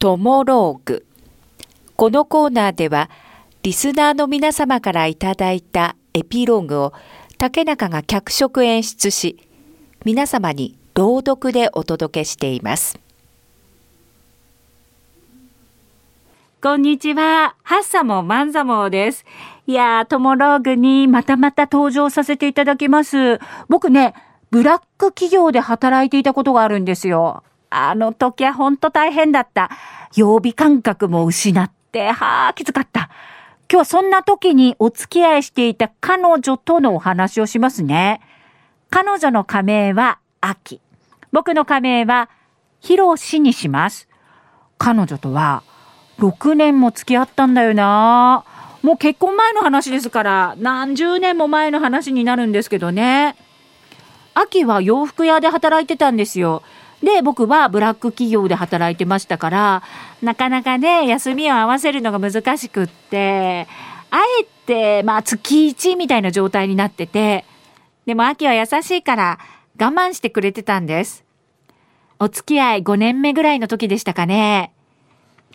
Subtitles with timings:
[0.00, 1.04] トモローグ。
[1.96, 3.10] このコーナーでは、
[3.64, 6.92] リスナーの皆様からいただいたエピローグを
[7.36, 9.38] 竹中が脚色演出し、
[10.04, 13.00] 皆様に朗読でお届けしています。
[16.62, 17.56] こんにちは。
[17.64, 19.24] ハッサモマンザモです。
[19.66, 23.40] いやー、トモローグにまたまた登場させていただきます。
[23.68, 24.14] 僕ね、
[24.52, 27.42] ブラック企業で働いていたことがあるんですよ。
[27.70, 29.70] あの時はほんと大変だった。
[30.14, 33.10] 曜日感覚も失って、はあ、きつかった。
[33.70, 38.20] 今日はそんな時にお付き合いしていた彼女とのお話をしますね。
[38.90, 40.80] 彼女の仮名は秋。
[41.32, 42.30] 僕の仮名は
[42.80, 44.08] ヒロシにします。
[44.78, 45.62] 彼女とは
[46.18, 48.44] 6年も付き合ったんだよな。
[48.82, 53.36] もう結婚前の話ですから何十年も前の話になるんですけどね。
[54.34, 56.62] 秋は洋服屋で働いてたんですよ。
[57.02, 59.82] で、僕はブラック企業で働いてましたから、
[60.20, 63.68] なかなかね、休みを合わせるのが難しくって、
[64.10, 67.44] あえて、まあ月1みたいな状態になってて、
[68.06, 69.38] でも秋は優しいから
[69.80, 71.24] 我慢してくれてたんです。
[72.18, 74.72] お付き合い5年目ぐらいの時でしたかね。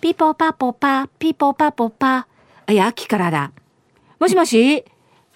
[0.00, 2.28] ピポパポパ、ピポパポパ。
[2.68, 3.52] いや、秋からだ。
[4.20, 4.84] もしもし？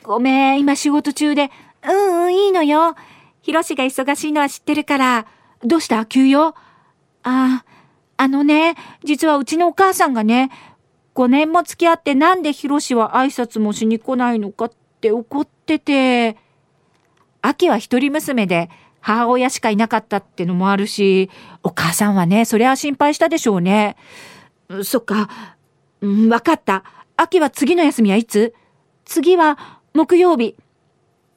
[0.05, 1.51] ごめん、今仕事中で。
[1.85, 2.95] うんうん、いいのよ。
[3.43, 5.27] ヒロシが忙しいのは知ってるから。
[5.67, 6.07] どうした？
[6.07, 6.49] 急用？
[6.49, 6.55] あ
[7.25, 7.65] あ、
[8.17, 10.51] あのね、実はうちのお母さんがね、
[11.17, 16.37] 5年も付き合ってなんでヒロシは挨拶もしに来ないのかって怒ってて、
[17.43, 21.31] 秋は一人娘で母親しかいなかったってのもあるし、
[21.63, 23.97] お母さんはね、そりゃ心配したでしょうね。
[24.85, 25.29] そっか、
[26.01, 26.85] うん、わかった。
[27.17, 28.55] 秋は次の休みはいつ？
[29.05, 30.55] 次は木曜日。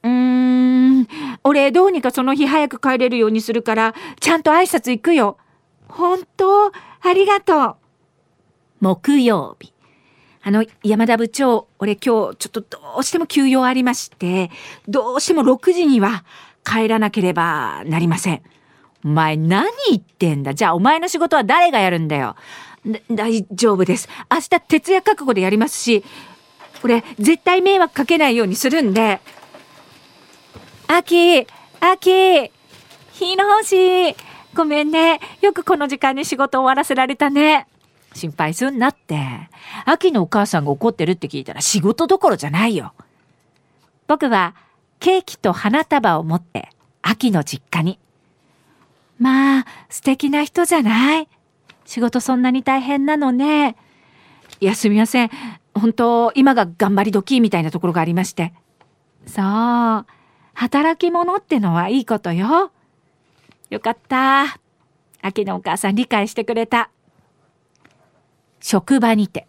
[0.02, 1.08] うーん、
[1.44, 5.36] 俺どうにかその日早く帰れるようにするから、ちゃんと挨拶行くよ。
[5.88, 6.72] 本当あ
[7.14, 7.76] りがとう。
[8.80, 9.72] 木曜日。
[10.42, 14.50] あの、山田部長、俺今日ちょっとどうしても休養ありまして、
[14.88, 16.24] どうしても6時には
[16.64, 18.42] 帰らなければなりません。
[19.04, 20.54] お前何言ってんだ？
[20.54, 22.36] じゃあお前の仕事は誰がやるんだよ？
[23.10, 24.08] 大丈夫です。
[24.30, 26.02] 明日徹夜覚悟でやりますし、
[26.82, 29.20] 俺絶対迷惑かけないようにするんで、
[30.92, 31.46] あき、
[31.78, 32.50] あき、
[33.12, 34.16] ひろし、
[34.56, 35.20] ごめんね。
[35.40, 37.68] よくこの時間に仕事終わらせられたね。
[38.12, 39.16] 心配すんなって。
[39.84, 42.92] 秋のお母さんが怒ってるって聞いたら仕事どころじゃないよ。
[44.08, 44.56] 僕は
[44.98, 46.70] ケーキと花束を持って
[47.02, 48.00] 秋の実家に。
[49.20, 51.28] まあ、素敵な人じゃない
[51.84, 53.76] 仕事そんなに大変なのね。
[54.58, 55.30] いや、すみません。
[55.72, 58.52] 本当、今が頑張り時みたいなところがありまして。
[59.24, 60.19] そう。
[60.54, 62.70] 働き者ってのはいいことよ。
[63.70, 64.58] よかった。
[65.22, 66.90] 秋のお母さん理解してくれた。
[68.60, 69.46] 職場にて。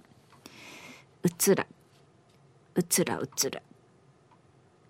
[1.24, 1.66] うつら。
[2.76, 3.62] うつらうつら。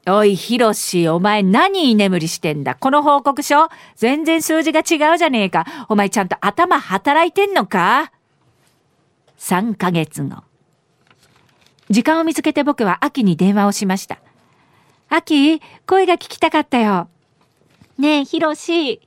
[0.08, 2.76] おい、ひろし、お前何居眠りしてんだ？
[2.76, 3.70] この報告書？
[3.96, 5.66] 全然数字が違うじゃねえか。
[5.90, 8.12] お前ちゃんと頭働いてんのか
[9.38, 10.44] ?3 ヶ月後。
[11.90, 14.20] 時間を見つけて僕は秋に電話をしました。
[15.14, 17.10] アキ、声が聞きたかったよ。
[17.98, 19.02] ねえ、ヒロシ。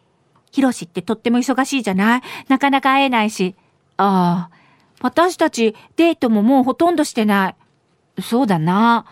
[0.53, 2.23] ヒロシってとっても忙しいじゃない？
[2.49, 3.55] なかなか会えないし。
[3.97, 4.57] ああ、
[5.01, 7.57] 私たちデートももうほとんどしてな
[8.19, 8.23] い。
[8.23, 9.07] そうだな。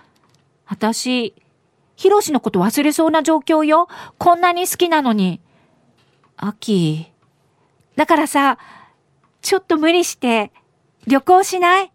[0.67, 1.35] 私、
[1.97, 3.89] ヒロシのこと忘れそうな状況よ。
[4.19, 5.41] こんなに好きなのに。
[6.37, 7.11] アキ。
[7.97, 8.59] だからさ、
[9.41, 10.53] ちょっと無理して、
[11.07, 11.91] 旅行しない？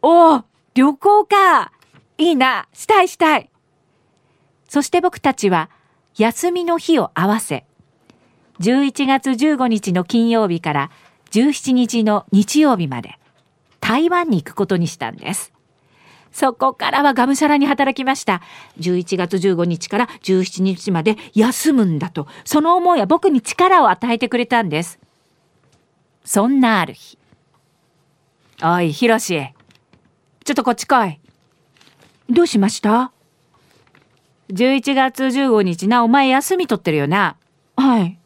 [0.00, 1.72] おお、旅行か。
[2.16, 2.66] いいな。
[2.72, 3.50] したいしたい。
[4.74, 5.70] そして僕たちは
[6.16, 7.64] 休みの日を合わせ、
[8.58, 10.90] 11月15日の金曜日から
[11.30, 13.20] 17日の日曜日まで
[13.78, 15.52] 台湾に行くことにしたんです。
[16.32, 18.42] そこからはがむしゃらに働きました。
[18.80, 24.98] 11月15日から17日まで休むんだと、その思いは僕に力を与えてくれたんです。
[26.24, 27.16] そんなある日。
[28.60, 29.40] おい、ひろし。
[30.44, 31.20] ちょっとこっち来い。
[32.28, 33.13] どうしました？
[34.54, 37.36] 11月15日な、お前休み取ってるよな。
[37.76, 38.18] はい。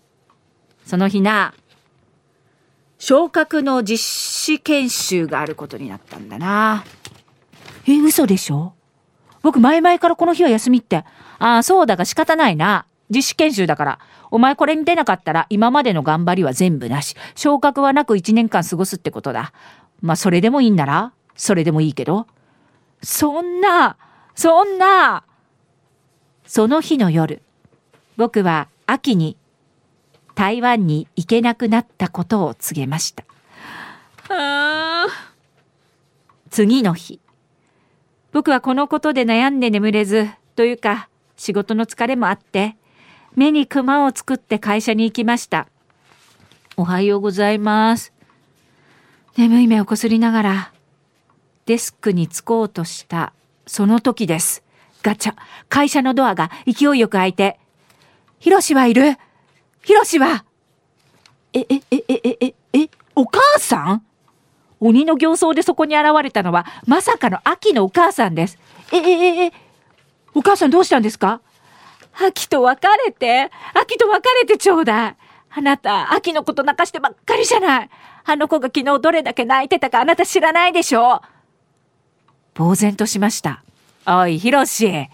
[0.85, 1.55] その日な、
[2.99, 6.85] 昇格の実施研修があることになったんだな。
[7.87, 8.75] え、嘘でしょ？
[9.43, 11.05] 僕前々からこの日は休みって。
[11.39, 12.85] ああ、そうだが仕方ないな。
[13.09, 13.99] 実施研修だから。
[14.31, 17.17] お前これに出なかったら今までの頑張りは全部なし。
[17.37, 19.53] 昇格はなく1年間過ごすってことだ。
[20.03, 21.13] まあそれでもいいんなら？
[21.37, 22.27] それでもいいけど？
[23.03, 23.97] そんな、
[24.35, 25.23] そんな、
[26.49, 27.43] その日の夜、
[28.17, 29.37] 僕は秋に
[30.35, 33.25] 台湾に行けなくなったことを告げました。
[36.49, 37.21] 次の日。
[38.33, 42.77] 僕はこのことで悩んで眠れず、というか仕事の疲れもあって、
[43.37, 45.69] 目に熊を作って会社に行きました。
[46.79, 48.15] おはようございます。
[49.37, 50.73] 眠い目をこすりながら、
[51.67, 53.35] デスクに着こうとした
[53.67, 54.63] その時です。
[55.03, 55.35] ガチャ、
[55.69, 57.59] 会社のドアが勢いよく開いて、
[58.39, 59.17] ヒロシはいる
[59.83, 60.45] ヒロシは
[61.53, 64.03] え、え、え、え、え、え、え、お母さん？
[64.81, 68.59] 鬼の形相でそこに現れたのは、まさかの秋のお母さんです。
[68.93, 69.53] え、え、え、え、
[70.35, 71.41] お母さんどうしたんですか
[72.21, 75.17] 秋と別れて、秋と別れてちょうだい。
[75.51, 77.91] あなた、秋のこと泣かしてばっかりじゃない。
[78.25, 81.23] あの子が昨日どれだけ泣いてたかあなた知らないでしょ？
[82.55, 83.65] う呆然としました。
[84.11, 85.09] おい、ひろし。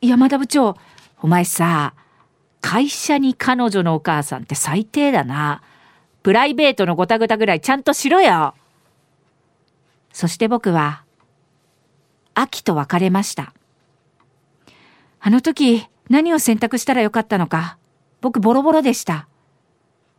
[0.00, 0.74] 山田部長、
[1.20, 1.92] お前さ、
[2.62, 5.62] 会社に彼女のお母さんって最低だな。
[6.22, 8.54] プライベートのごたごたぐらいちゃんとしろよ。
[10.14, 11.04] そして僕は、
[12.32, 13.52] 秋と別れました。
[15.20, 17.76] あの時、何を選択したらよかったのか、
[18.22, 19.28] 僕ボロボロでした。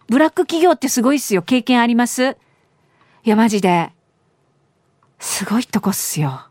[0.07, 1.41] ブラック企業ってすごいっすよ。
[1.41, 2.37] 経験あります
[3.23, 3.91] いや、マジで。
[5.19, 6.50] すごいとこっすよ。